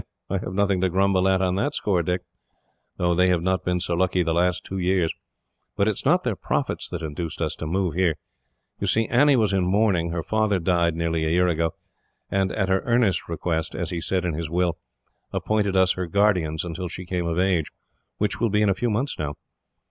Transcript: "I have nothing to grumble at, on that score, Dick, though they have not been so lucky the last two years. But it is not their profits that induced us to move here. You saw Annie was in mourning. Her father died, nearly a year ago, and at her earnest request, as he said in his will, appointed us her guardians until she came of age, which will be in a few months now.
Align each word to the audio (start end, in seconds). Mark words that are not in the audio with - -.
"I 0.31 0.39
have 0.39 0.55
nothing 0.55 0.81
to 0.81 0.89
grumble 0.89 1.27
at, 1.27 1.43
on 1.43 1.53
that 1.57 1.75
score, 1.75 2.01
Dick, 2.01 2.21
though 2.97 3.13
they 3.13 3.27
have 3.27 3.43
not 3.43 3.63
been 3.63 3.79
so 3.79 3.93
lucky 3.93 4.23
the 4.23 4.33
last 4.33 4.63
two 4.63 4.79
years. 4.79 5.13
But 5.75 5.87
it 5.87 5.91
is 5.91 6.05
not 6.05 6.23
their 6.23 6.35
profits 6.35 6.89
that 6.89 7.03
induced 7.03 7.39
us 7.39 7.53
to 7.57 7.67
move 7.67 7.93
here. 7.93 8.15
You 8.79 8.87
saw 8.87 9.01
Annie 9.01 9.35
was 9.35 9.53
in 9.53 9.63
mourning. 9.63 10.09
Her 10.09 10.23
father 10.23 10.57
died, 10.57 10.95
nearly 10.95 11.23
a 11.23 11.29
year 11.29 11.45
ago, 11.47 11.75
and 12.31 12.51
at 12.53 12.67
her 12.67 12.81
earnest 12.83 13.29
request, 13.29 13.75
as 13.75 13.91
he 13.91 14.01
said 14.01 14.25
in 14.25 14.33
his 14.33 14.49
will, 14.49 14.79
appointed 15.31 15.75
us 15.75 15.91
her 15.91 16.07
guardians 16.07 16.63
until 16.65 16.87
she 16.87 17.05
came 17.05 17.27
of 17.27 17.37
age, 17.37 17.67
which 18.17 18.41
will 18.41 18.49
be 18.49 18.63
in 18.63 18.69
a 18.69 18.73
few 18.73 18.89
months 18.89 19.19
now. 19.19 19.35